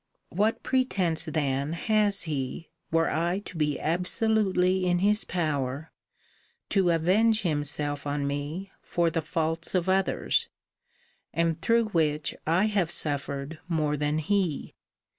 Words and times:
What 0.29 0.63
pretence 0.63 1.25
then 1.25 1.73
has 1.73 2.23
he, 2.23 2.69
were 2.91 3.11
I 3.11 3.37
to 3.45 3.55
be 3.55 3.79
absolutely 3.79 4.83
in 4.87 4.97
his 4.97 5.23
power, 5.23 5.91
to 6.69 6.89
avenge 6.89 7.43
himself 7.43 8.07
on 8.07 8.25
me 8.25 8.71
for 8.81 9.11
the 9.11 9.21
faults 9.21 9.75
of 9.75 9.87
others, 9.87 10.47
and 11.35 11.61
through 11.61 11.89
which 11.89 12.33
I 12.47 12.65
have 12.65 12.89
suffered 12.89 13.59
more 13.69 13.95
than 13.95 14.17
he? 14.17 14.73